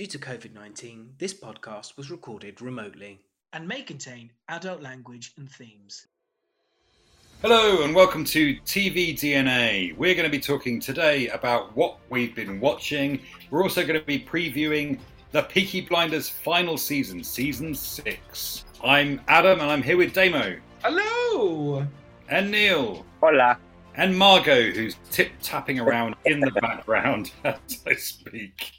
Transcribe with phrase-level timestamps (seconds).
[0.00, 3.20] Due to COVID 19, this podcast was recorded remotely
[3.52, 6.06] and may contain adult language and themes.
[7.42, 9.94] Hello and welcome to TV DNA.
[9.94, 13.20] We're going to be talking today about what we've been watching.
[13.50, 14.98] We're also going to be previewing
[15.32, 18.64] the Peaky Blinders final season, season six.
[18.82, 20.56] I'm Adam and I'm here with Damo.
[20.82, 21.86] Hello!
[22.30, 23.04] And Neil.
[23.20, 23.58] Hola.
[23.96, 28.72] And Margot, who's tip tapping around in the background as I speak.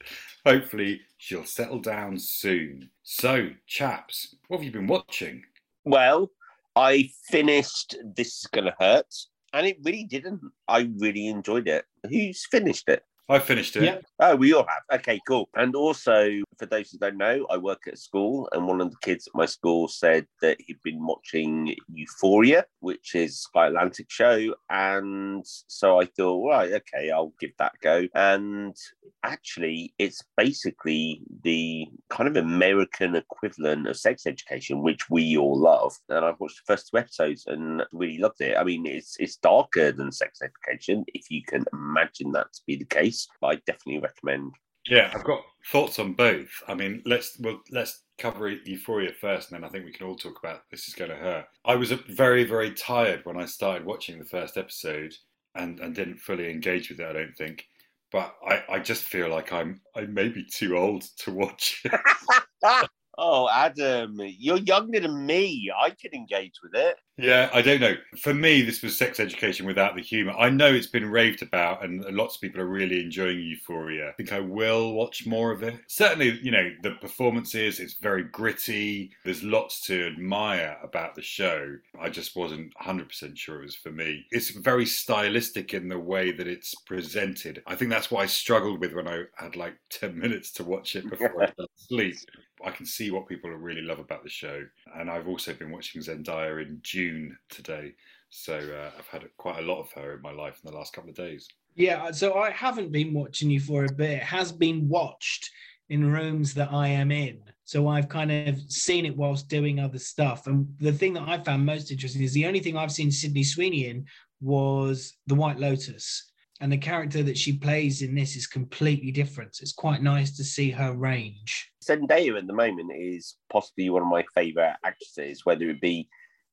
[0.43, 2.89] Hopefully, she'll settle down soon.
[3.03, 5.43] So, chaps, what have you been watching?
[5.85, 6.31] Well,
[6.75, 9.13] I finished This Is Gonna Hurt,
[9.53, 10.41] and it really didn't.
[10.67, 11.85] I really enjoyed it.
[12.09, 13.03] Who's finished it?
[13.29, 13.83] I finished it.
[13.83, 13.99] Yeah.
[14.19, 14.99] Oh, we all have.
[14.99, 15.47] Okay, cool.
[15.55, 18.97] And also, for those who don't know, I work at school, and one of the
[19.01, 24.53] kids at my school said that he'd been watching Euphoria, which is Sky Atlantic show,
[24.69, 28.07] and so I thought, right, okay, I'll give that a go.
[28.15, 28.75] And
[29.23, 35.93] actually, it's basically the kind of American equivalent of sex education, which we all love.
[36.09, 38.57] And I've watched the first two episodes and really loved it.
[38.57, 42.75] I mean, it's it's darker than sex education, if you can imagine that to be
[42.75, 43.10] the case.
[43.39, 44.51] But I definitely recommend.
[44.87, 46.49] Yeah, I've got thoughts on both.
[46.67, 50.15] I mean, let's well, let's cover Euphoria first, and then I think we can all
[50.15, 51.45] talk about this is going to hurt.
[51.65, 55.13] I was very, very tired when I started watching the first episode,
[55.55, 57.07] and and didn't fully engage with it.
[57.07, 57.65] I don't think,
[58.11, 62.89] but I, I just feel like I'm I may be too old to watch it.
[63.17, 65.71] Oh, Adam, you're younger than me.
[65.77, 66.97] I can engage with it.
[67.17, 67.95] Yeah, I don't know.
[68.19, 70.31] For me, this was sex education without the humour.
[70.31, 74.09] I know it's been raved about, and lots of people are really enjoying Euphoria.
[74.09, 75.75] I think I will watch more of it.
[75.87, 79.11] Certainly, you know, the performances, it's very gritty.
[79.23, 81.75] There's lots to admire about the show.
[81.99, 84.25] I just wasn't 100% sure it was for me.
[84.31, 87.61] It's very stylistic in the way that it's presented.
[87.67, 90.95] I think that's what I struggled with when I had like 10 minutes to watch
[90.95, 92.15] it before I fell asleep.
[92.63, 94.63] I can see what people really love about the show.
[94.95, 97.95] And I've also been watching Zendaya in Dune today.
[98.29, 100.93] So uh, I've had quite a lot of her in my life in the last
[100.93, 101.47] couple of days.
[101.75, 104.11] Yeah, so I haven't been watching you for a bit.
[104.11, 105.49] it has been watched
[105.89, 107.41] in rooms that I am in.
[107.65, 110.47] So I've kind of seen it whilst doing other stuff.
[110.47, 113.43] And the thing that I found most interesting is the only thing I've seen Sydney
[113.43, 114.05] Sweeney in
[114.41, 116.30] was The White Lotus.
[116.61, 119.57] And the character that she plays in this is completely different.
[119.61, 121.71] It's quite nice to see her range.
[121.83, 126.07] Zendaya at the moment is possibly one of my favourite actresses, whether it be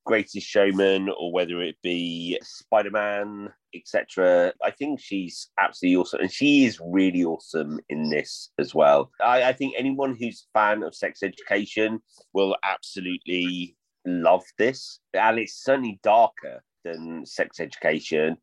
[0.06, 4.54] Greatest Showman or whether it be Spider Man, etc.
[4.64, 9.10] I think she's absolutely awesome, and she is really awesome in this as well.
[9.20, 12.00] I, I think anyone who's a fan of sex education
[12.32, 13.76] will absolutely
[14.06, 18.38] love this, and it's certainly darker than sex education.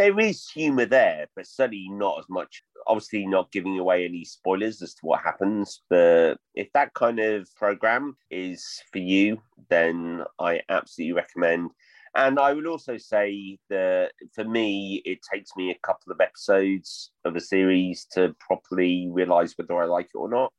[0.00, 4.80] There is humour there, but certainly not as much obviously not giving away any spoilers
[4.80, 9.38] as to what happens but if that kind of program is for you
[9.68, 11.70] then i absolutely recommend.
[12.14, 17.10] And i would also say that for me it takes me a couple of episodes
[17.26, 20.50] of a series to properly realize whether i like it or not.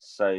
[0.00, 0.34] So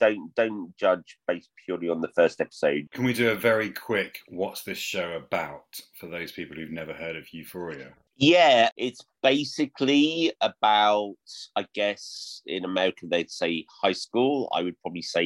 [0.00, 2.88] don't don't judge based purely on the first episode.
[2.92, 6.92] Can we do a very quick what's this show about for those people who've never
[6.92, 7.94] heard of Euphoria?
[8.16, 11.16] Yeah, it's basically about,
[11.56, 14.48] I guess, in America they'd say high school.
[14.54, 15.24] I would probably say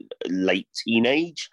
[0.00, 1.48] uh, late teenage,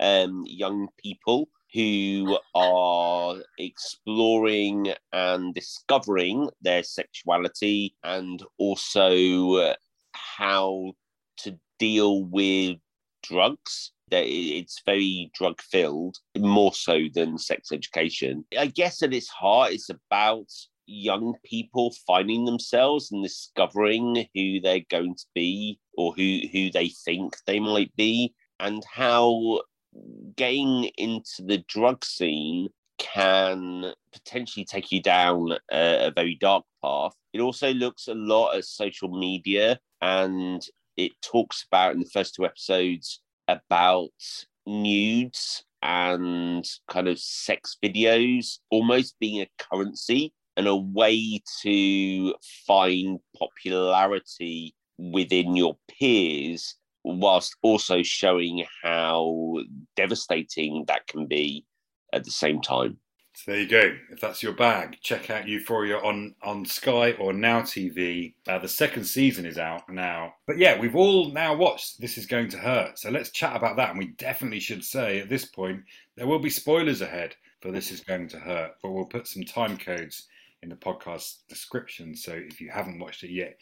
[0.00, 9.74] um, young people who are exploring and discovering their sexuality and also
[10.12, 10.92] how
[11.38, 12.78] to deal with
[13.22, 18.44] drugs it's very drug filled more so than sex education.
[18.58, 20.50] I guess at its heart it's about
[20.86, 26.88] young people finding themselves and discovering who they're going to be or who who they
[27.04, 29.60] think they might be and how
[30.36, 32.68] getting into the drug scene
[32.98, 37.12] can potentially take you down a, a very dark path.
[37.32, 42.34] It also looks a lot at social media and it talks about in the first
[42.34, 44.10] two episodes about
[44.66, 52.34] nudes and kind of sex videos almost being a currency and a way to
[52.66, 59.58] find popularity within your peers whilst also showing how
[59.94, 61.64] devastating that can be
[62.12, 62.98] at the same time.
[63.36, 63.96] So there you go.
[64.10, 68.32] If that's your bag, check out Euphoria on, on Sky or Now TV.
[68.48, 70.36] Uh, the second season is out now.
[70.46, 72.98] But yeah, we've all now watched This Is Going to Hurt.
[72.98, 73.90] So let's chat about that.
[73.90, 75.82] And we definitely should say at this point,
[76.16, 78.76] there will be spoilers ahead for This Is Going to Hurt.
[78.82, 80.28] But we'll put some time codes
[80.62, 82.16] in the podcast description.
[82.16, 83.58] So if you haven't watched it yet,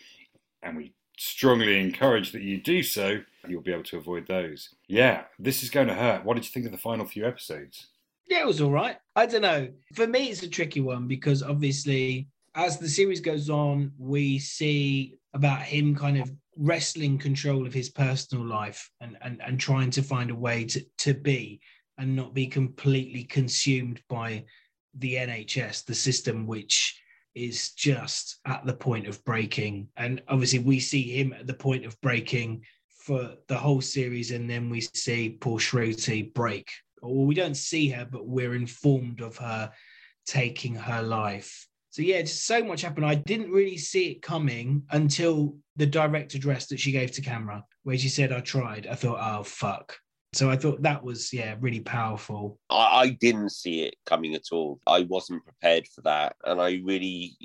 [0.63, 3.19] and we strongly encourage that you do so.
[3.49, 4.71] You'll be able to avoid those.
[4.87, 6.25] Yeah, this is going to hurt.
[6.25, 7.89] What did you think of the final few episodes?
[8.29, 8.97] Yeah, it was all right.
[9.15, 9.69] I don't know.
[9.95, 15.19] For me, it's a tricky one because obviously, as the series goes on, we see
[15.35, 20.03] about him kind of wrestling control of his personal life and, and, and trying to
[20.03, 21.61] find a way to, to be
[21.99, 24.45] and not be completely consumed by
[24.95, 27.01] the NHS, the system which
[27.35, 29.89] is just at the point of breaking.
[29.97, 34.49] And obviously, we see him at the point of breaking for the whole series, and
[34.49, 36.71] then we see Paul Shruti break.
[37.05, 39.71] Or we don't see her, but we're informed of her
[40.27, 41.69] taking her life.
[41.91, 43.07] So yeah, just so much happened.
[43.07, 47.65] I didn't really see it coming until the direct address that she gave to camera,
[47.85, 49.97] where she said, "I tried." I thought, "Oh fuck."
[50.33, 52.59] So I thought that was yeah really powerful.
[52.69, 54.81] I, I didn't see it coming at all.
[54.89, 57.37] I wasn't prepared for that, and I really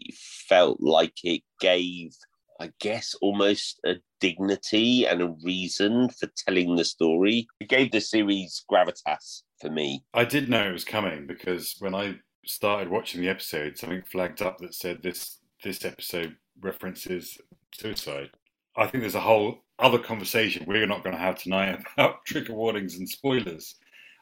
[0.47, 2.15] felt like it gave,
[2.59, 7.47] I guess, almost a dignity and a reason for telling the story.
[7.59, 10.03] It gave the series gravitas for me.
[10.13, 12.15] I did know it was coming because when I
[12.45, 17.37] started watching the episode, something flagged up that said this this episode references
[17.73, 18.29] suicide.
[18.77, 22.53] I think there's a whole other conversation we're not going to have tonight about trigger
[22.53, 23.75] warnings and spoilers.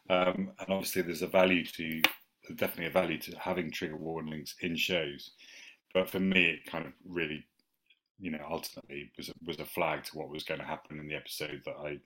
[0.10, 2.02] Um, and obviously, there's a value to
[2.56, 5.32] definitely a value to having trigger warnings in shows.
[5.94, 7.46] But for me, it kind of really,
[8.20, 11.16] you know, ultimately was was a flag to what was going to happen in the
[11.16, 12.00] episode that I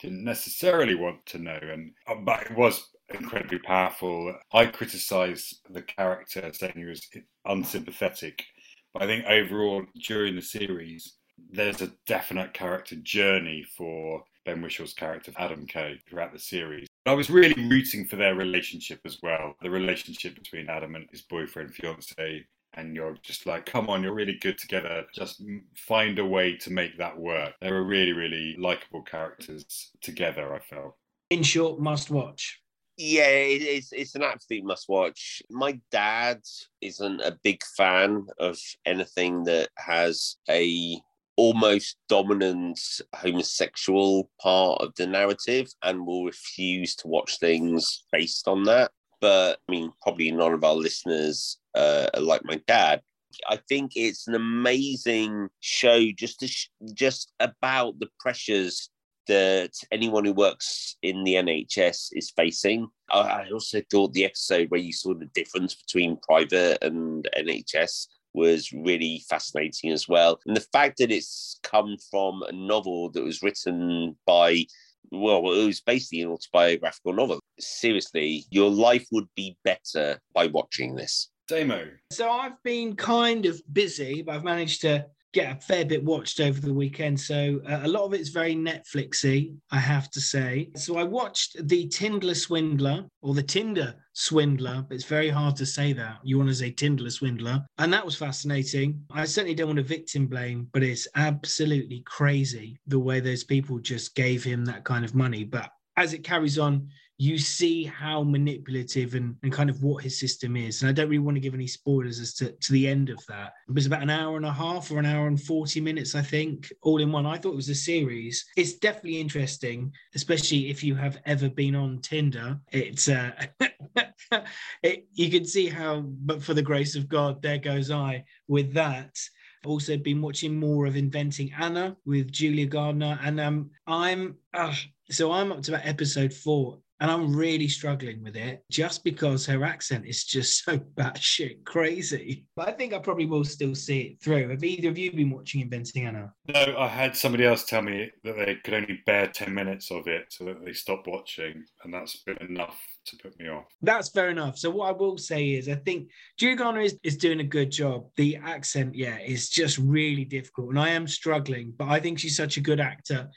[0.00, 1.58] didn't necessarily want to know.
[1.60, 4.34] And uh, but it was incredibly powerful.
[4.52, 7.08] I criticised the character saying he was
[7.44, 8.44] unsympathetic,
[8.92, 11.14] but I think overall during the series
[11.52, 16.88] there's a definite character journey for Ben Whishaw's character, Adam Kay, throughout the series.
[17.06, 19.54] I was really rooting for their relationship as well.
[19.62, 22.46] The relationship between Adam and his boyfriend, fiance,
[22.78, 25.04] and you're just like, come on, you're really good together.
[25.12, 25.42] Just
[25.74, 27.54] find a way to make that work.
[27.60, 30.94] They were really, really likable characters together, I felt.
[31.30, 32.60] In short, must watch.
[32.96, 35.42] Yeah, it's it's an absolute must watch.
[35.50, 36.40] My dad
[36.80, 41.00] isn't a big fan of anything that has a
[41.36, 42.80] almost dominant
[43.14, 48.90] homosexual part of the narrative and will refuse to watch things based on that.
[49.20, 53.02] But I mean, probably none of our listeners uh, are like my dad.
[53.48, 58.90] I think it's an amazing show just to sh- just about the pressures
[59.28, 62.88] that anyone who works in the NHS is facing.
[63.10, 68.72] I also thought the episode where you saw the difference between private and NHS was
[68.72, 70.40] really fascinating as well.
[70.46, 74.64] And the fact that it's come from a novel that was written by
[75.10, 77.40] well, it was basically an autobiographical novel.
[77.58, 81.30] Seriously, your life would be better by watching this.
[81.48, 81.88] Damo.
[82.10, 86.40] So I've been kind of busy, but I've managed to get a fair bit watched
[86.40, 87.18] over the weekend.
[87.20, 90.70] So uh, a lot of it's very Netflixy, I have to say.
[90.76, 95.66] So I watched the Tindler Swindler or the Tinder Swindler, but it's very hard to
[95.66, 96.18] say that.
[96.22, 97.64] You want to say Tindler Swindler.
[97.78, 99.02] And that was fascinating.
[99.10, 103.78] I certainly don't want to victim blame, but it's absolutely crazy the way those people
[103.78, 105.44] just gave him that kind of money.
[105.44, 106.88] But as it carries on,
[107.20, 110.80] you see how manipulative and, and kind of what his system is.
[110.80, 113.24] And I don't really want to give any spoilers as to, to the end of
[113.26, 113.54] that.
[113.68, 116.22] It was about an hour and a half or an hour and 40 minutes, I
[116.22, 117.26] think, all in one.
[117.26, 118.46] I thought it was a series.
[118.56, 122.60] It's definitely interesting, especially if you have ever been on Tinder.
[122.70, 123.32] It's uh
[124.82, 128.72] it, you can see how, but for the grace of God, there goes I with
[128.74, 129.18] that
[129.66, 134.74] also been watching more of Inventing Anna with Julia Garner, and um, I'm uh,
[135.10, 139.46] so I'm up to about episode four, and I'm really struggling with it just because
[139.46, 142.46] her accent is just so batshit crazy.
[142.56, 144.48] But I think I probably will still see it through.
[144.48, 146.32] Have either of you been watching Inventing Anna?
[146.48, 150.08] No, I had somebody else tell me that they could only bear 10 minutes of
[150.08, 153.64] it so that they stopped watching, and that's been enough to put me off.
[153.80, 154.58] That's fair enough.
[154.58, 157.70] So what I will say is I think Julia Garner is, is doing a good
[157.70, 158.06] job.
[158.16, 160.70] The accent, yeah, is just really difficult.
[160.70, 163.28] And I am struggling, but I think she's such a good actor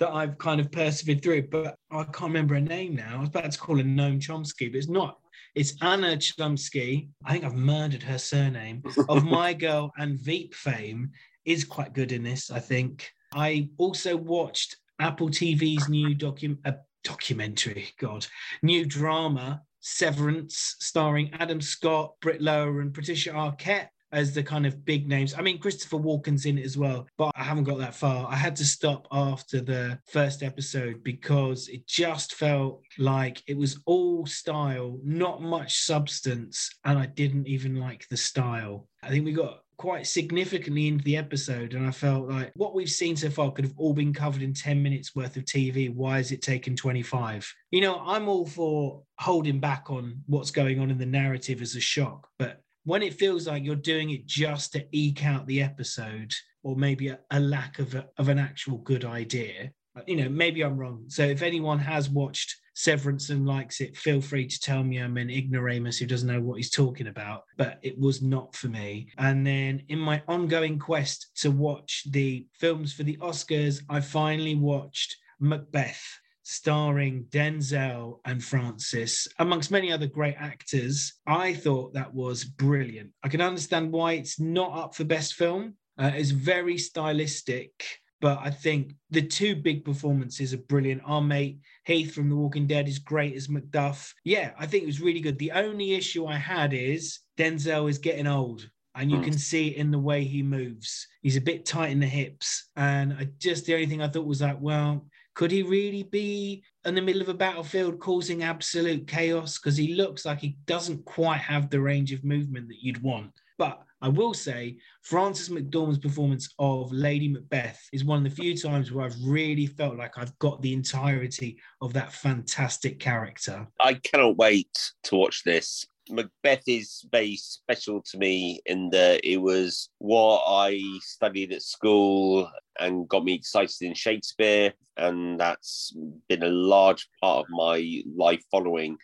[0.00, 1.42] that I've kind of persevered through.
[1.48, 3.18] But I can't remember her name now.
[3.18, 5.18] I was about to call her Noam Chomsky, but it's not.
[5.54, 7.08] It's Anna Chomsky.
[7.24, 11.10] I think I've murdered her surname of My Girl and Veep fame
[11.44, 12.50] is quite good in this.
[12.50, 13.08] I think.
[13.32, 16.72] I also watched Apple TV's new docu- uh,
[17.04, 17.88] documentary.
[17.98, 18.26] God,
[18.62, 24.84] new drama Severance, starring Adam Scott, Britt Lower, and Patricia Arquette as the kind of
[24.84, 25.34] big names.
[25.34, 28.26] I mean, Christopher Walken's in it as well, but I haven't got that far.
[28.30, 33.80] I had to stop after the first episode because it just felt like it was
[33.86, 38.88] all style, not much substance, and I didn't even like the style.
[39.02, 42.90] I think we got quite significantly into the episode, and I felt like what we've
[42.90, 45.92] seen so far could have all been covered in 10 minutes worth of TV.
[45.92, 47.50] Why is it taking 25?
[47.70, 51.76] You know, I'm all for holding back on what's going on in the narrative as
[51.76, 55.62] a shock, but when it feels like you're doing it just to eke out the
[55.62, 56.32] episode
[56.62, 59.70] or maybe a, a lack of, a, of an actual good idea,
[60.06, 61.04] you know, maybe I'm wrong.
[61.08, 65.16] So if anyone has watched Severance and likes it, feel free to tell me I'm
[65.16, 67.42] an ignoramus who doesn't know what he's talking about.
[67.58, 69.10] But it was not for me.
[69.18, 74.54] And then in my ongoing quest to watch the films for the Oscars, I finally
[74.54, 76.02] watched Macbeth
[76.50, 81.14] starring Denzel and Frances, amongst many other great actors.
[81.26, 83.10] I thought that was brilliant.
[83.22, 85.74] I can understand why it's not up for Best Film.
[85.96, 87.72] Uh, it's very stylistic,
[88.20, 91.02] but I think the two big performances are brilliant.
[91.04, 94.12] Our mate Heath from The Walking Dead is great as Macduff.
[94.24, 95.38] Yeah, I think it was really good.
[95.38, 98.68] The only issue I had is Denzel is getting old.
[98.96, 99.24] And you Mm.
[99.24, 101.06] can see it in the way he moves.
[101.22, 102.70] He's a bit tight in the hips.
[102.74, 106.62] And I just, the only thing I thought was like, well, could he really be
[106.84, 109.58] in the middle of a battlefield causing absolute chaos?
[109.58, 113.32] Because he looks like he doesn't quite have the range of movement that you'd want.
[113.58, 118.56] But I will say, Frances McDormand's performance of Lady Macbeth is one of the few
[118.56, 123.66] times where I've really felt like I've got the entirety of that fantastic character.
[123.78, 125.86] I cannot wait to watch this.
[126.10, 132.50] Macbeth is very special to me in that it was what I studied at school
[132.78, 135.94] and got me excited in Shakespeare, and that's
[136.28, 138.96] been a large part of my life following.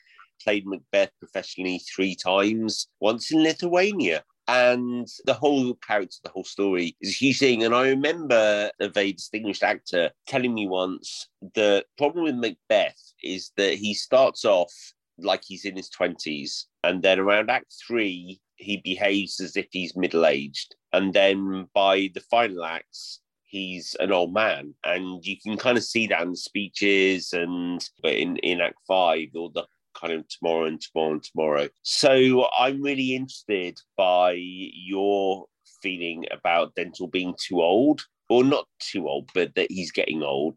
[0.42, 4.22] Played Macbeth professionally three times, once in Lithuania.
[4.48, 7.64] And the whole character, the whole story is a huge thing.
[7.64, 13.50] And I remember a very distinguished actor telling me once the problem with Macbeth is
[13.56, 14.72] that he starts off
[15.18, 16.64] like he's in his 20s.
[16.84, 20.74] And then around Act Three, he behaves as if he's middle aged.
[20.92, 24.74] And then by the final acts, he's an old man.
[24.84, 29.50] And you can kind of see that in speeches and in, in Act Five, all
[29.50, 29.66] the
[29.98, 31.68] kind of tomorrow and tomorrow and tomorrow.
[31.82, 35.46] So I'm really interested by your
[35.82, 40.56] feeling about Denzel being too old, or not too old, but that he's getting old,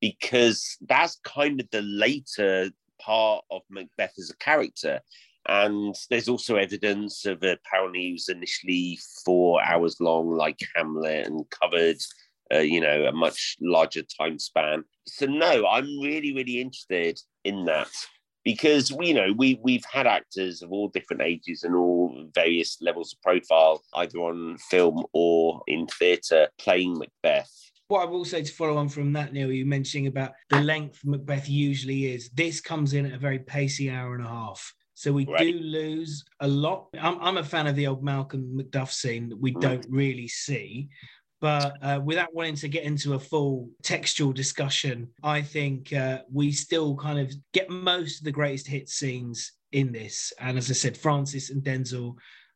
[0.00, 2.70] because that's kind of the later
[3.04, 5.00] part of Macbeth as a character.
[5.48, 11.44] And there's also evidence of apparently he was initially four hours long, like Hamlet, and
[11.50, 11.96] covered,
[12.52, 14.84] uh, you know, a much larger time span.
[15.06, 17.88] So no, I'm really, really interested in that
[18.44, 23.12] because you know we we've had actors of all different ages and all various levels
[23.12, 27.69] of profile, either on film or in theatre, playing Macbeth.
[27.90, 31.00] What I will say to follow on from that, Neil, you mentioning about the length
[31.04, 32.30] Macbeth usually is.
[32.30, 34.72] This comes in at a very pacey hour and a half.
[34.94, 35.52] So we Right.
[35.52, 36.86] do lose a lot.
[36.96, 40.88] I'm, I'm a fan of the old Malcolm Macduff scene that we don't really see.
[41.40, 46.52] But uh, without wanting to get into a full textual discussion, I think uh, we
[46.52, 50.32] still kind of get most of the greatest hit scenes in this.
[50.38, 52.14] And as I said, Frances and Denzel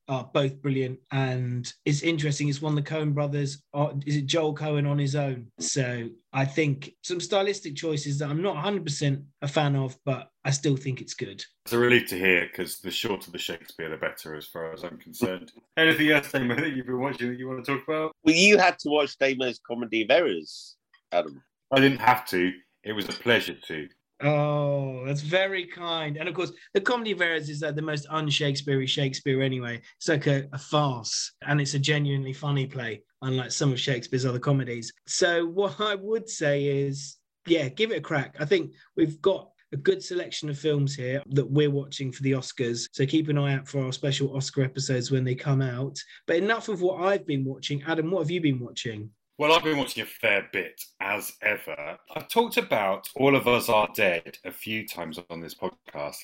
[0.08, 0.99] are both brilliant.
[1.11, 3.62] And it's interesting, it's one of the Coen brothers.
[3.73, 5.46] Or is it Joel Coen on his own?
[5.61, 10.50] So I think some stylistic choices that I'm not 100% a fan of, but I
[10.50, 11.44] still think it's good.
[11.64, 14.84] It's a relief to hear because the shorter the Shakespeare, the better, as far as
[14.84, 15.52] I'm concerned.
[15.76, 18.12] Anything else, Damon, that you've been watching that you want to talk about?
[18.25, 20.76] Well, you had to watch Damo's Comedy of Errors,
[21.12, 21.42] Adam.
[21.73, 22.52] I didn't have to.
[22.82, 23.88] It was a pleasure to.
[24.23, 26.16] Oh, that's very kind.
[26.16, 29.83] And of course, the comedy of errors is like the most un-Shakespeare Shakespeare anyway.
[29.97, 34.25] It's like a, a farce, and it's a genuinely funny play, unlike some of Shakespeare's
[34.25, 34.92] other comedies.
[35.06, 37.16] So what I would say is,
[37.47, 38.37] yeah, give it a crack.
[38.38, 42.33] I think we've got a good selection of films here that we're watching for the
[42.33, 42.87] Oscars.
[42.92, 45.99] So keep an eye out for our special Oscar episodes when they come out.
[46.28, 47.83] But enough of what I've been watching.
[47.83, 49.11] Adam, what have you been watching?
[49.36, 51.98] Well, I've been watching a fair bit, as ever.
[52.14, 56.18] I've talked about All of Us Are Dead a few times on this podcast,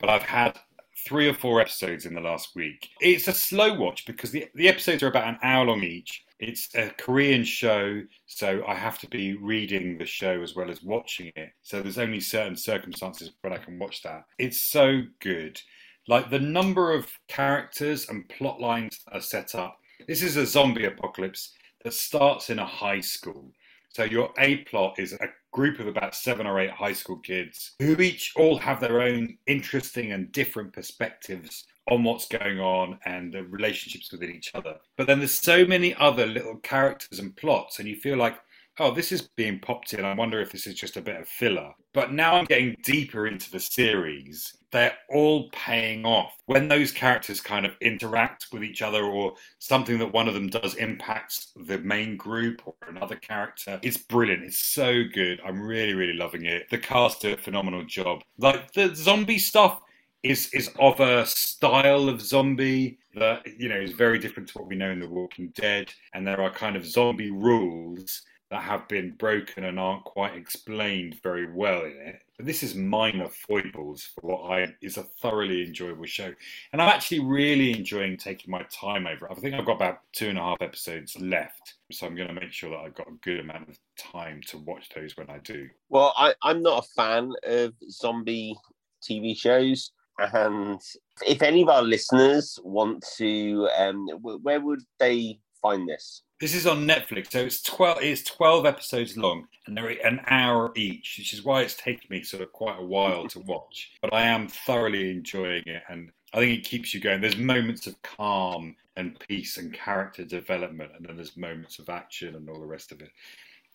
[0.00, 0.58] but I've had
[1.06, 2.88] three or four episodes in the last week.
[3.02, 6.24] It's a slow watch because the, the episodes are about an hour long each.
[6.38, 10.82] It's a Korean show, so I have to be reading the show as well as
[10.82, 11.50] watching it.
[11.60, 14.24] So there's only certain circumstances when I can watch that.
[14.38, 15.60] It's so good.
[16.08, 19.76] Like the number of characters and plot lines that are set up.
[20.08, 21.52] This is a zombie apocalypse
[21.84, 23.52] that starts in a high school.
[23.90, 27.76] So your A plot is a group of about seven or eight high school kids
[27.78, 33.32] who each all have their own interesting and different perspectives on what's going on and
[33.32, 34.76] the relationships within each other.
[34.96, 38.36] But then there's so many other little characters and plots, and you feel like
[38.78, 40.04] oh, this is being popped in.
[40.04, 41.72] I wonder if this is just a bit of filler.
[41.92, 44.56] But now I'm getting deeper into the series.
[44.72, 46.36] They're all paying off.
[46.46, 50.48] When those characters kind of interact with each other or something that one of them
[50.48, 54.42] does impacts the main group or another character, it's brilliant.
[54.42, 55.40] It's so good.
[55.46, 56.68] I'm really, really loving it.
[56.70, 58.22] The cast do a phenomenal job.
[58.38, 59.80] Like the zombie stuff
[60.24, 64.68] is is of a style of zombie that you know is very different to what
[64.68, 68.22] we know in The Walking Dead, and there are kind of zombie rules
[68.54, 72.20] that have been broken and aren't quite explained very well in it.
[72.36, 76.32] But this is minor foibles for what I is a thoroughly enjoyable show,
[76.72, 79.30] and I'm actually really enjoying taking my time over.
[79.30, 82.34] I think I've got about two and a half episodes left, so I'm going to
[82.34, 85.38] make sure that I've got a good amount of time to watch those when I
[85.38, 85.68] do.
[85.88, 88.56] Well, I, I'm not a fan of zombie
[89.02, 89.90] TV shows.
[90.18, 90.80] And
[91.26, 96.22] if any of our listeners want to, um, where would they find this?
[96.40, 97.98] This is on Netflix, so it's twelve.
[98.02, 102.22] It's twelve episodes long, and they're an hour each, which is why it's taken me
[102.22, 103.92] sort of quite a while to watch.
[104.02, 107.20] But I am thoroughly enjoying it, and I think it keeps you going.
[107.20, 112.34] There's moments of calm and peace and character development, and then there's moments of action
[112.34, 113.10] and all the rest of it.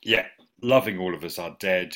[0.04, 0.28] Yeah,
[0.62, 1.96] loving All of Us Are Dead.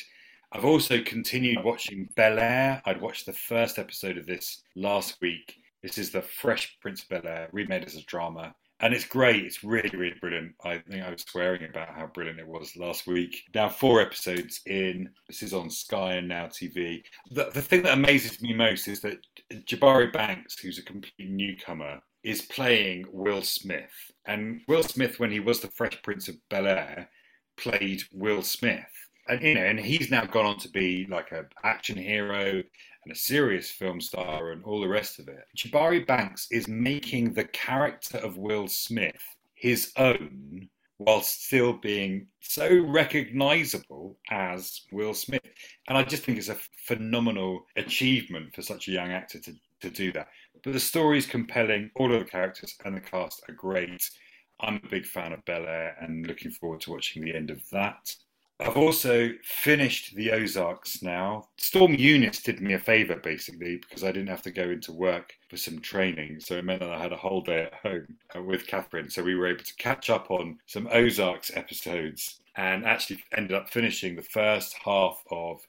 [0.50, 2.82] I've also continued watching Bel Air.
[2.84, 5.56] I'd watched the first episode of this last week.
[5.82, 8.54] This is the Fresh Prince of Bel Air, remade as a drama.
[8.84, 9.46] And it's great.
[9.46, 10.52] It's really, really brilliant.
[10.62, 13.42] I think I was swearing about how brilliant it was last week.
[13.54, 15.08] Now, four episodes in.
[15.26, 17.02] This is on Sky and Now TV.
[17.30, 22.02] The, the thing that amazes me most is that Jabari Banks, who's a complete newcomer,
[22.24, 24.12] is playing Will Smith.
[24.26, 27.08] And Will Smith, when he was the Fresh Prince of Bel Air,
[27.56, 28.84] played Will Smith
[29.28, 32.62] and you know, and he's now gone on to be like an action hero
[33.04, 35.44] and a serious film star and all the rest of it.
[35.56, 39.22] Jabari Banks is making the character of Will Smith
[39.54, 45.42] his own while still being so recognizable as Will Smith.
[45.88, 49.90] And I just think it's a phenomenal achievement for such a young actor to, to
[49.90, 50.28] do that.
[50.62, 54.08] But the story is compelling, all of the characters and the cast are great.
[54.60, 57.60] I'm a big fan of Bel Air and looking forward to watching the end of
[57.70, 58.14] that.
[58.64, 61.48] I've also finished the Ozarks now.
[61.58, 65.34] Storm Eunice did me a favour basically because I didn't have to go into work
[65.50, 66.40] for some training.
[66.40, 69.10] So it meant that I had a whole day at home uh, with Catherine.
[69.10, 73.68] So we were able to catch up on some Ozarks episodes and actually ended up
[73.68, 75.60] finishing the first half of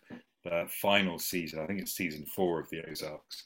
[0.46, 1.60] the final season.
[1.60, 3.44] I think it's season four of the Ozarks.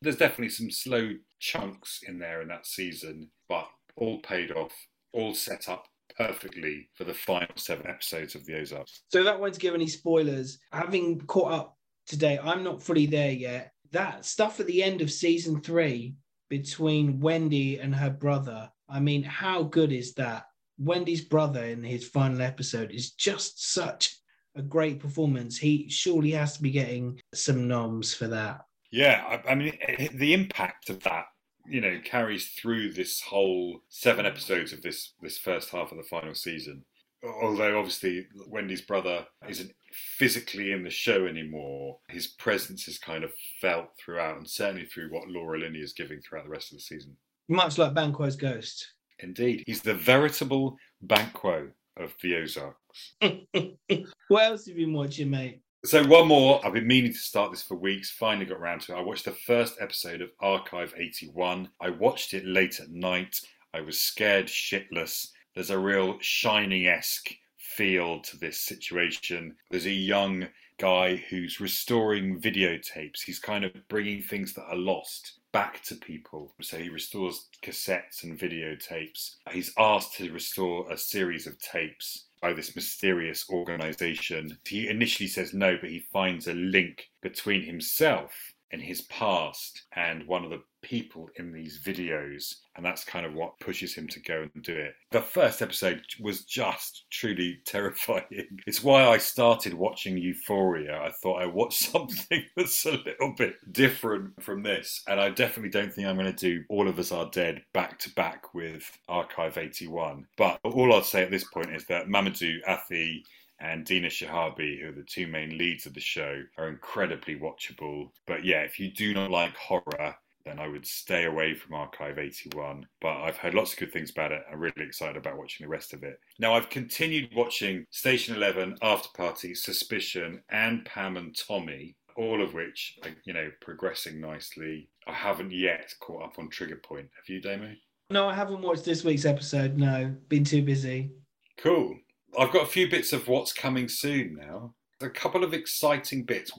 [0.00, 4.72] There's definitely some slow chunks in there in that season, but all paid off,
[5.12, 5.88] all set up
[6.26, 9.02] perfectly for the final seven episodes of the Ozarks.
[9.08, 10.58] So that won't give any spoilers.
[10.72, 13.72] Having caught up today, I'm not fully there yet.
[13.92, 16.14] That stuff at the end of season three
[16.48, 18.70] between Wendy and her brother.
[18.88, 20.44] I mean, how good is that?
[20.78, 24.16] Wendy's brother in his final episode is just such
[24.56, 25.56] a great performance.
[25.56, 28.62] He surely has to be getting some noms for that.
[28.90, 29.78] Yeah, I, I mean,
[30.14, 31.26] the impact of that
[31.66, 34.30] you know carries through this whole seven hmm.
[34.30, 36.84] episodes of this this first half of the final season.
[37.24, 43.32] Although obviously wendy's brother isn't physically in the show anymore his presence is kind of
[43.60, 46.82] felt throughout and certainly through what laura linney is giving throughout the rest of the
[46.82, 47.16] season.
[47.48, 48.94] Much like Banquo's ghost.
[49.20, 49.62] indeed.
[49.66, 53.14] He's the veritable banquo of the ozarks.
[54.28, 55.60] What else have you been watching, mate?
[55.84, 56.64] So one more.
[56.64, 58.08] I've been meaning to start this for weeks.
[58.08, 58.98] Finally got around to it.
[58.98, 61.68] I watched the first episode of Archive 81.
[61.80, 63.40] I watched it late at night.
[63.74, 65.30] I was scared shitless.
[65.56, 69.56] There's a real Shining-esque feel to this situation.
[69.72, 70.46] There's a young
[70.78, 73.22] guy who's restoring videotapes.
[73.26, 76.54] He's kind of bringing things that are lost back to people.
[76.60, 79.34] So he restores cassettes and videotapes.
[79.50, 84.58] He's asked to restore a series of tapes by this mysterious organization.
[84.66, 90.26] He initially says no, but he finds a link between himself and his past and
[90.26, 92.56] one of the people in these videos.
[92.76, 94.94] And that's kind of what pushes him to go and do it.
[95.10, 98.24] The first episode was just truly terrifying.
[98.66, 101.00] It's why I started watching Euphoria.
[101.00, 105.02] I thought I watched something that's a little bit different from this.
[105.06, 107.98] And I definitely don't think I'm going to do All of Us Are Dead back
[108.00, 110.26] to back with Archive 81.
[110.36, 113.24] But all I'd say at this point is that Mamadou Athie
[113.62, 118.10] and Dina Shihabi, who are the two main leads of the show, are incredibly watchable.
[118.26, 122.18] But yeah, if you do not like horror, then I would stay away from Archive
[122.18, 122.86] 81.
[123.00, 124.42] But I've heard lots of good things about it.
[124.52, 126.18] I'm really excited about watching the rest of it.
[126.40, 132.54] Now, I've continued watching Station 11, After Party, Suspicion, and Pam and Tommy, all of
[132.54, 134.88] which are, you know, progressing nicely.
[135.06, 137.08] I haven't yet caught up on Trigger Point.
[137.16, 137.74] Have you, Damo?
[138.10, 139.78] No, I haven't watched this week's episode.
[139.78, 141.12] No, been too busy.
[141.56, 141.96] Cool.
[142.38, 144.74] I've got a few bits of what's coming soon now.
[145.00, 146.52] A couple of exciting bits.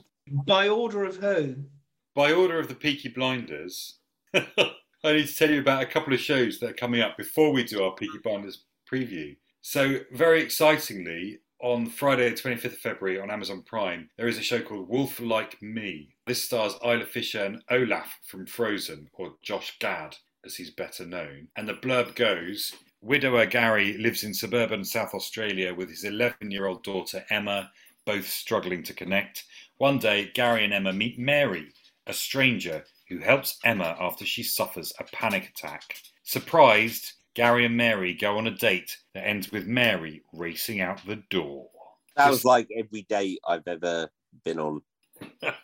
[0.46, 1.56] By order of who?
[2.14, 3.96] By order of the Peaky Blinders,
[4.34, 7.52] I need to tell you about a couple of shows that are coming up before
[7.52, 9.36] we do our Peaky Blinders preview.
[9.62, 14.42] So, very excitingly, on Friday, the 25th of February on Amazon Prime, there is a
[14.42, 16.14] show called Wolf Like Me.
[16.26, 21.48] This stars Isla Fisher and Olaf from Frozen, or Josh Gad, as he's better known.
[21.56, 26.66] And the blurb goes Widower Gary lives in suburban South Australia with his 11 year
[26.66, 27.70] old daughter Emma,
[28.06, 29.44] both struggling to connect.
[29.76, 31.74] One day, Gary and Emma meet Mary,
[32.06, 35.98] a stranger who helps Emma after she suffers a panic attack.
[36.22, 41.22] Surprised, Gary and Mary go on a date that ends with Mary racing out the
[41.28, 41.68] door.
[42.16, 44.08] Sounds like every date I've ever
[44.44, 44.80] been on.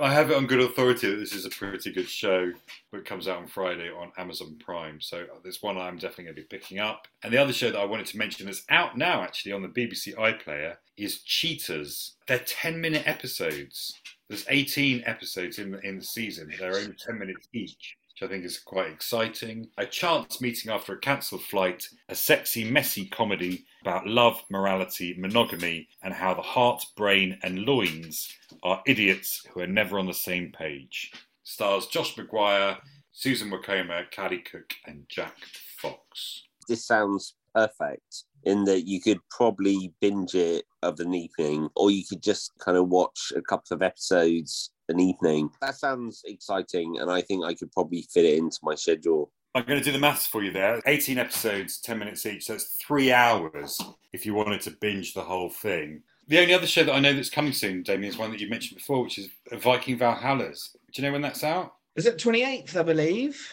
[0.00, 2.52] I have it on good authority that this is a pretty good show,
[2.90, 5.00] but it comes out on Friday on Amazon Prime.
[5.00, 7.06] So uh, there's one I'm definitely going to be picking up.
[7.22, 9.68] And the other show that I wanted to mention that's out now, actually, on the
[9.68, 12.16] BBC iPlayer is Cheaters.
[12.26, 13.94] They're 10 minute episodes.
[14.28, 16.52] There's 18 episodes in the, in the season.
[16.58, 19.68] They're only 10 minutes each which I think is quite exciting.
[19.76, 25.86] A chance meeting after a cancelled flight, a sexy, messy comedy about love, morality, monogamy,
[26.02, 30.50] and how the heart, brain, and loins are idiots who are never on the same
[30.52, 31.12] page.
[31.42, 32.78] Stars Josh McGuire,
[33.12, 35.36] Susan Wokoma, Callie Cooke, and Jack
[35.76, 36.44] Fox.
[36.66, 42.04] This sounds perfect in that you could probably binge it of an evening, or you
[42.08, 45.50] could just kind of watch a couple of episodes an evening.
[45.60, 49.30] That sounds exciting, and I think I could probably fit it into my schedule.
[49.56, 50.80] I'm going to do the maths for you there.
[50.84, 53.80] 18 episodes, 10 minutes each, so it's three hours
[54.12, 56.02] if you wanted to binge the whole thing.
[56.26, 58.48] The only other show that I know that's coming soon, Damien, is one that you
[58.48, 60.76] mentioned before, which is Viking Valhalla's.
[60.92, 61.74] Do you know when that's out?
[61.94, 63.48] Is it 28th, I believe?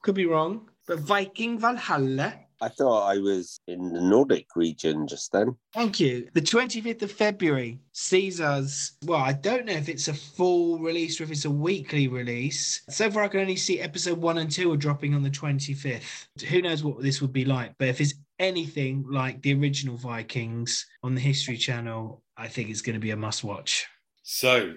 [0.00, 0.70] Could be wrong.
[0.86, 5.56] But Viking Valhalla I thought I was in the Nordic region just then.
[5.74, 6.28] Thank you.
[6.32, 8.92] The 25th of February sees us.
[9.04, 12.82] Well, I don't know if it's a full release or if it's a weekly release.
[12.88, 16.28] So far, I can only see episode one and two are dropping on the 25th.
[16.48, 17.74] Who knows what this would be like?
[17.78, 22.82] But if it's anything like the original Vikings on the History Channel, I think it's
[22.82, 23.88] going to be a must watch.
[24.22, 24.74] So,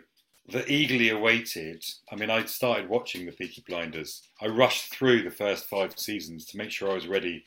[0.47, 1.83] the eagerly awaited.
[2.11, 4.29] I mean, I started watching the Peaky Blinders.
[4.41, 7.43] I rushed through the first five seasons to make sure I was ready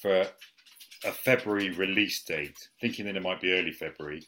[0.00, 0.26] for
[1.04, 4.22] a February release date, thinking that it might be early February.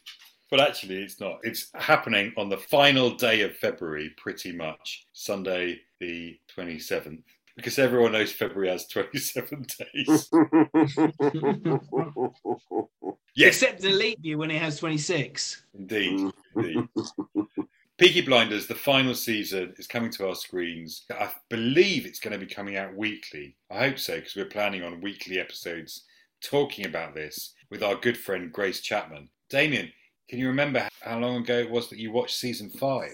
[0.49, 1.39] But actually, it's not.
[1.43, 7.23] It's happening on the final day of February, pretty much, Sunday the 27th,
[7.55, 10.29] because everyone knows February has 27 days.
[13.35, 13.55] yes.
[13.55, 15.63] Except the leap year when it has 26.
[15.73, 16.31] Indeed.
[16.55, 16.87] Indeed.
[17.99, 21.05] Peaky Blinders, the final season, is coming to our screens.
[21.11, 23.55] I believe it's going to be coming out weekly.
[23.69, 26.03] I hope so, because we're planning on weekly episodes
[26.41, 29.29] talking about this with our good friend Grace Chapman.
[29.51, 29.91] Damien,
[30.27, 33.13] can you remember how long ago it was that you watched season five?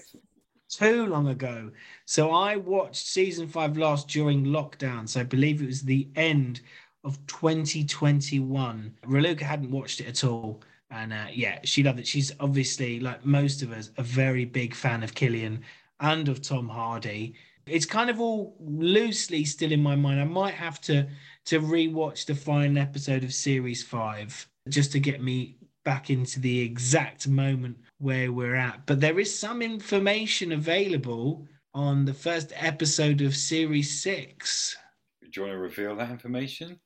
[0.70, 1.70] Too long ago.
[2.06, 5.06] So I watched season five last during lockdown.
[5.06, 6.62] So I believe it was the end
[7.04, 8.94] of 2021.
[9.04, 10.62] Raluca hadn't watched it at all.
[10.90, 12.06] And uh, yeah, she loved it.
[12.06, 15.60] She's obviously, like most of us, a very big fan of Cillian
[16.00, 17.34] and of Tom Hardy.
[17.66, 20.20] It's kind of all loosely still in my mind.
[20.20, 21.06] I might have to
[21.46, 26.60] to rewatch the final episode of series five just to get me back into the
[26.60, 28.84] exact moment where we're at.
[28.86, 34.76] But there is some information available on the first episode of series six.
[35.22, 36.80] Do you want to reveal that information?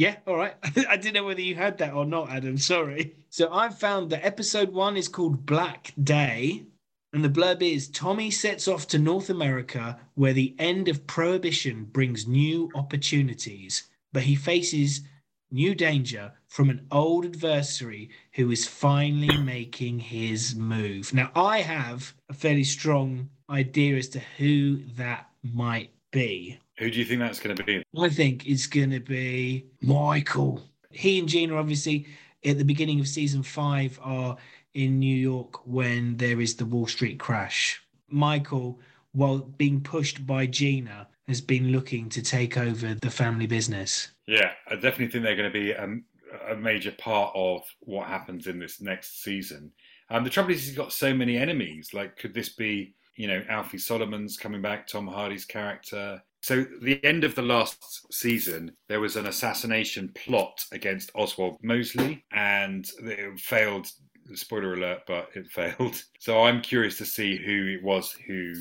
[0.00, 0.54] Yeah, all right.
[0.88, 2.56] I didn't know whether you had that or not, Adam.
[2.56, 3.16] Sorry.
[3.28, 6.64] So I've found that episode one is called Black Day.
[7.12, 11.84] And the blurb is Tommy sets off to North America where the end of prohibition
[11.84, 15.02] brings new opportunities, but he faces
[15.50, 21.12] new danger from an old adversary who is finally making his move.
[21.12, 26.58] Now, I have a fairly strong idea as to who that might be.
[26.80, 27.82] Who do you think that's going to be?
[27.98, 30.62] I think it's going to be Michael.
[30.90, 32.06] He and Gina, obviously,
[32.42, 34.38] at the beginning of season five, are
[34.72, 37.82] in New York when there is the Wall Street crash.
[38.08, 38.80] Michael,
[39.12, 44.08] while being pushed by Gina, has been looking to take over the family business.
[44.26, 48.46] Yeah, I definitely think they're going to be a, a major part of what happens
[48.46, 49.70] in this next season.
[50.08, 51.90] Um, the trouble is, he's got so many enemies.
[51.92, 56.22] Like, could this be, you know, Alfie Solomons coming back, Tom Hardy's character?
[56.42, 62.24] So, the end of the last season, there was an assassination plot against Oswald Mosley,
[62.32, 63.88] and it failed.
[64.34, 66.02] Spoiler alert, but it failed.
[66.18, 68.54] So, I'm curious to see who it was who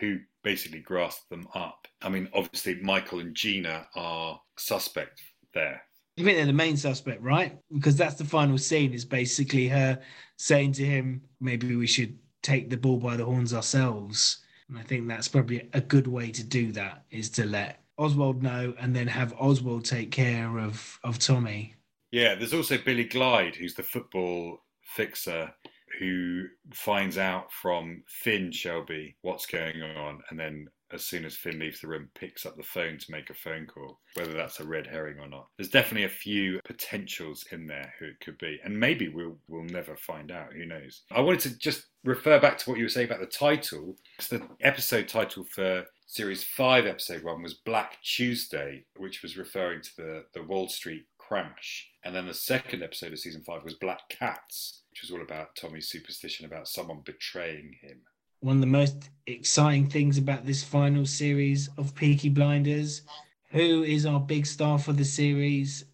[0.00, 1.86] who basically grasped them up.
[2.02, 5.20] I mean, obviously, Michael and Gina are suspect
[5.54, 5.82] there.
[6.16, 7.58] I think they're the main suspect, right?
[7.72, 10.00] Because that's the final scene is basically her
[10.38, 14.43] saying to him, maybe we should take the bull by the horns ourselves.
[14.68, 18.42] And I think that's probably a good way to do that is to let Oswald
[18.42, 21.74] know and then have Oswald take care of, of Tommy.
[22.10, 25.52] Yeah, there's also Billy Grade, who's the football fixer
[25.98, 31.58] who finds out from Finn Shelby what's going on and then as soon as Finn
[31.58, 34.64] leaves the room, picks up the phone to make a phone call, whether that's a
[34.64, 35.48] red herring or not.
[35.56, 39.64] There's definitely a few potentials in there who it could be, and maybe we'll we'll
[39.64, 40.52] never find out.
[40.52, 41.02] Who knows?
[41.10, 43.96] I wanted to just refer back to what you were saying about the title.
[44.30, 49.96] the episode title for series five, episode one, was Black Tuesday, which was referring to
[49.96, 54.08] the the Wall Street crash, and then the second episode of season five was Black
[54.10, 58.02] Cats, which was all about Tommy's superstition about someone betraying him
[58.44, 63.00] one of the most exciting things about this final series of Peaky Blinders.
[63.52, 65.86] Who is our big star for the series?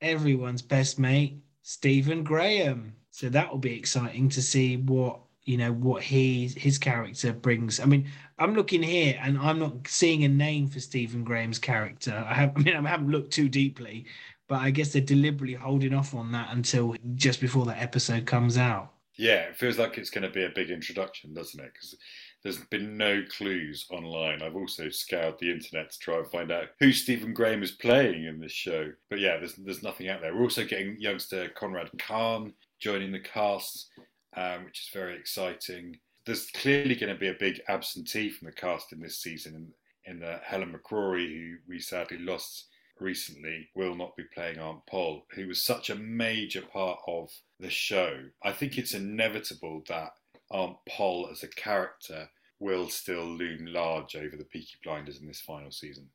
[0.00, 2.94] Everyone's best mate, Stephen Graham.
[3.10, 7.78] So that will be exciting to see what you know what he his character brings.
[7.78, 8.06] I mean,
[8.38, 12.24] I'm looking here and I'm not seeing a name for Stephen Graham's character.
[12.26, 14.06] I have I mean I haven't looked too deeply,
[14.48, 18.56] but I guess they're deliberately holding off on that until just before that episode comes
[18.56, 18.94] out.
[19.18, 21.72] Yeah, it feels like it's going to be a big introduction, doesn't it?
[21.72, 21.96] Because
[22.44, 24.42] there's been no clues online.
[24.42, 28.26] I've also scoured the internet to try and find out who Stephen Graham is playing
[28.26, 28.92] in this show.
[29.10, 30.32] But yeah, there's there's nothing out there.
[30.32, 33.90] We're also getting youngster Conrad Khan joining the cast,
[34.36, 35.98] um, which is very exciting.
[36.24, 39.72] There's clearly going to be a big absentee from the cast in this season,
[40.06, 42.68] in, in Helen McCrory, who we sadly lost
[43.00, 47.30] recently will not be playing Aunt Pol, who was such a major part of
[47.60, 48.18] the show.
[48.42, 50.12] I think it's inevitable that
[50.50, 52.28] Aunt Pol as a character
[52.60, 56.08] will still loom large over the Peaky Blinders in this final season.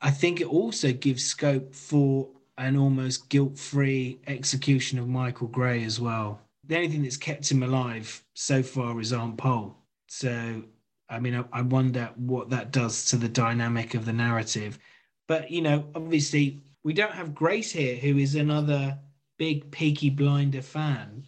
[0.00, 5.84] I think it also gives scope for an almost guilt free execution of Michael Gray
[5.84, 6.40] as well.
[6.66, 9.76] The only thing that's kept him alive so far is Aunt Pol.
[10.08, 10.62] So,
[11.08, 14.78] I mean, I, I wonder what that does to the dynamic of the narrative.
[15.28, 18.98] But you know, obviously, we don't have Grace here, who is another
[19.38, 21.22] big Peaky Blinder fan.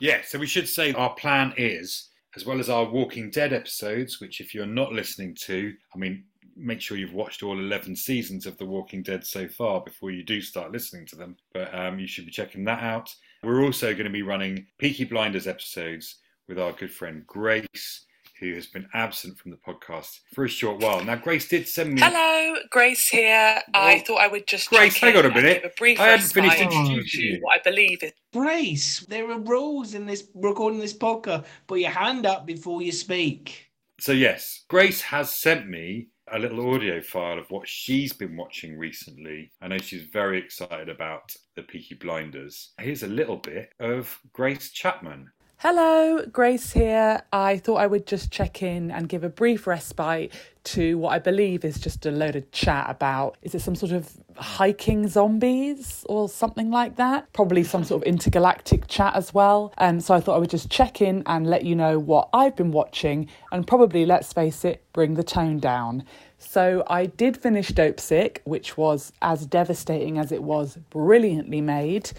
[0.00, 4.20] Yeah, so we should say our plan is, as well as our Walking Dead episodes,
[4.20, 6.24] which if you're not listening to, I mean,
[6.56, 10.24] make sure you've watched all 11 seasons of The Walking Dead so far before you
[10.24, 11.36] do start listening to them.
[11.52, 13.14] But um, you should be checking that out.
[13.44, 16.16] We're also going to be running Peaky Blinders episodes
[16.48, 18.06] with our good friend Grace
[18.42, 21.02] who has been absent from the podcast for a short while.
[21.04, 22.00] Now, Grace did send me.
[22.02, 23.62] Hello, Grace here.
[23.72, 24.68] Well, I thought I would just.
[24.68, 25.64] Grace, hang on a minute.
[25.64, 27.38] A brief I hadn't finished introducing you.
[27.40, 28.12] What I believe is.
[28.32, 31.44] Grace, there are rules in this recording this podcast.
[31.68, 33.70] Put your hand up before you speak.
[34.00, 38.76] So, yes, Grace has sent me a little audio file of what she's been watching
[38.76, 39.52] recently.
[39.60, 42.72] I know she's very excited about the Peaky Blinders.
[42.80, 45.30] Here's a little bit of Grace Chapman.
[45.64, 47.22] Hello, Grace here.
[47.32, 50.32] I thought I would just check in and give a brief respite
[50.64, 53.92] to what I believe is just a load of chat about is it some sort
[53.92, 57.32] of hiking zombies or something like that?
[57.32, 59.72] Probably some sort of intergalactic chat as well.
[59.78, 62.56] Um, so I thought I would just check in and let you know what I've
[62.56, 66.02] been watching and probably, let's face it, bring the tone down.
[66.38, 72.10] So I did finish Dopesick, which was as devastating as it was brilliantly made.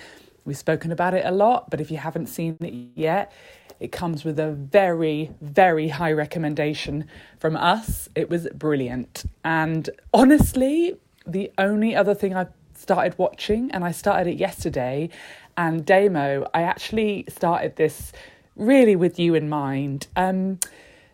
[0.46, 3.32] We've spoken about it a lot, but if you haven't seen it yet,
[3.80, 7.06] it comes with a very, very high recommendation
[7.40, 8.10] from us.
[8.16, 9.26] It was brilliant.
[9.44, 15.10] And honestly, the only other thing I started watching, and I started it yesterday,
[15.58, 18.12] and Damo, I actually started this
[18.56, 20.08] really with you in mind.
[20.16, 20.60] Um,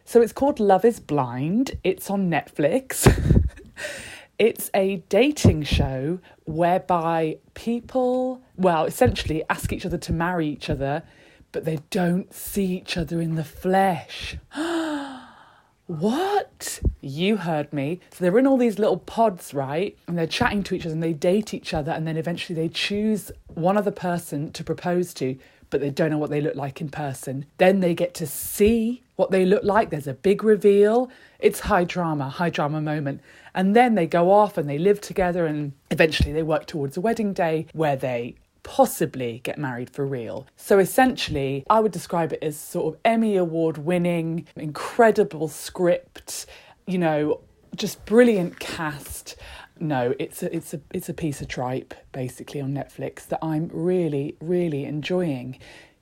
[0.06, 3.06] so it's called Love is Blind, it's on Netflix.
[4.40, 11.04] It's a dating show whereby people, well, essentially ask each other to marry each other,
[11.52, 14.38] but they don't see each other in the flesh.
[15.88, 16.80] what?
[17.02, 18.00] You heard me.
[18.12, 19.98] So they're in all these little pods, right?
[20.08, 22.70] And they're chatting to each other and they date each other, and then eventually they
[22.70, 25.38] choose one other person to propose to,
[25.70, 27.46] but they don't know what they look like in person.
[27.58, 29.90] Then they get to see what they look like.
[29.90, 31.12] There's a big reveal.
[31.40, 33.20] It's high drama, high drama moment.
[33.60, 37.02] And then they go off and they live together and eventually they work towards a
[37.02, 40.48] wedding day where they possibly get married for real.
[40.56, 46.46] So essentially, I would describe it as sort of Emmy award winning, incredible script,
[46.88, 47.42] you know,
[47.76, 49.36] just brilliant cast.
[49.78, 53.70] No, it's a it's a it's a piece of tripe basically on Netflix that I'm
[53.74, 55.60] really really enjoying.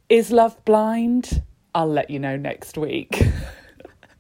[0.10, 1.42] Is Love Blind?
[1.74, 3.20] I'll let you know next week.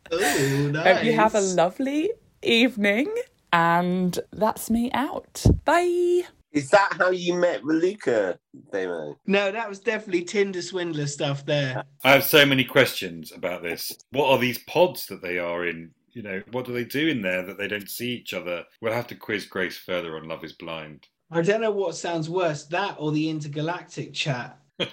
[0.10, 0.96] Oh, nice.
[0.96, 3.14] Hope you have a lovely evening.
[3.54, 5.46] And that's me out.
[5.66, 6.24] Bye.
[6.52, 8.38] Is that how you met Raluca,
[8.72, 9.18] Damo?
[9.28, 11.84] No, that was definitely Tinder swindler stuff there.
[12.04, 13.92] I have so many questions about this.
[14.12, 15.92] What are these pods that they are in?
[16.12, 18.64] You know, what do they do in there that they don't see each other?
[18.82, 21.08] We'll have to quiz Grace further on Love is Blind.
[21.30, 24.58] I don't know what sounds worse, that or the intergalactic chat.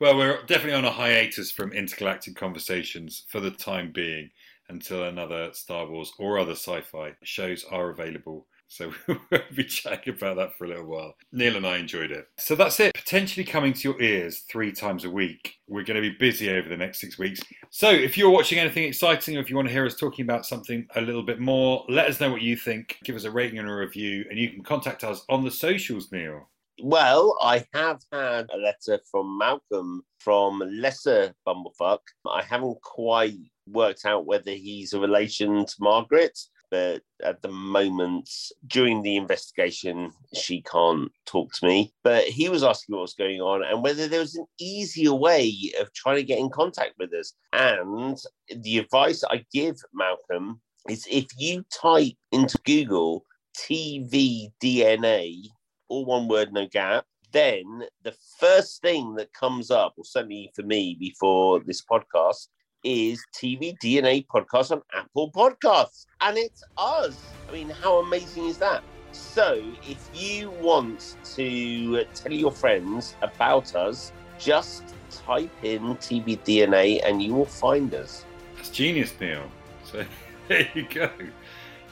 [0.00, 4.30] Well, we're definitely on a hiatus from intergalactic conversations for the time being
[4.68, 8.46] until another Star Wars or other sci fi shows are available.
[8.68, 11.14] So we'll be chatting about that for a little while.
[11.32, 12.28] Neil and I enjoyed it.
[12.38, 12.94] So that's it.
[12.94, 15.54] Potentially coming to your ears three times a week.
[15.66, 17.40] We're going to be busy over the next six weeks.
[17.70, 20.46] So if you're watching anything exciting or if you want to hear us talking about
[20.46, 22.98] something a little bit more, let us know what you think.
[23.04, 26.12] Give us a rating and a review, and you can contact us on the socials,
[26.12, 26.48] Neil.
[26.80, 31.98] Well, I have had a letter from Malcolm from Lesser Bumblefuck.
[32.24, 33.34] I haven't quite
[33.72, 36.38] worked out whether he's a relation to Margaret,
[36.70, 38.28] but at the moment,
[38.66, 41.94] during the investigation, she can't talk to me.
[42.04, 45.72] But he was asking what was going on and whether there was an easier way
[45.80, 47.32] of trying to get in contact with us.
[47.52, 48.18] And
[48.54, 53.24] the advice I give Malcolm is if you type into Google
[53.56, 55.48] TV DNA
[55.88, 60.62] all one word, no gap, then the first thing that comes up, or certainly for
[60.62, 62.48] me before this podcast,
[62.84, 66.06] is TV DNA podcast on Apple Podcasts.
[66.20, 67.18] And it's us.
[67.48, 68.82] I mean, how amazing is that?
[69.12, 77.00] So, if you want to tell your friends about us, just type in TV DNA
[77.04, 78.24] and you will find us.
[78.56, 79.44] That's genius, Neil.
[79.84, 80.04] So
[80.48, 81.10] there you go.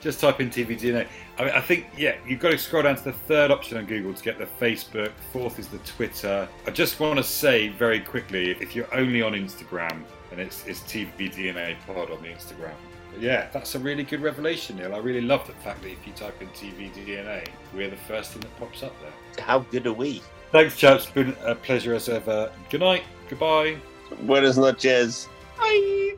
[0.00, 1.06] Just type in TV DNA.
[1.38, 3.86] I, mean, I think, yeah, you've got to scroll down to the third option on
[3.86, 5.10] Google to get the Facebook.
[5.32, 6.48] Fourth is the Twitter.
[6.66, 10.80] I just want to say very quickly if you're only on Instagram, and it's, it's
[10.80, 12.74] TV DNA Pod on the Instagram.
[13.12, 14.94] But yeah, that's a really good revelation, Neil.
[14.94, 18.32] I really love the fact that if you type in TV DNA, we're the first
[18.32, 19.44] thing that pops up there.
[19.44, 20.22] How good are we?
[20.52, 21.04] Thanks, chaps.
[21.04, 22.50] It's been a pleasure as ever.
[22.70, 23.02] Good night.
[23.28, 23.76] Goodbye.
[24.22, 25.28] Buenas noches.
[25.58, 26.14] Bye.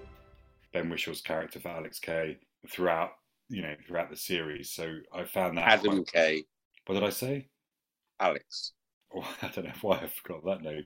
[0.73, 2.39] Ben Whishaw's character for Alex Kay
[2.71, 3.13] throughout,
[3.49, 4.71] you know, throughout the series.
[4.71, 5.69] So I found that.
[5.69, 6.45] Adam quite- Kay.
[6.87, 7.49] What did I say?
[8.21, 8.73] Alex.
[9.15, 10.85] Oh, I don't know why I forgot that name.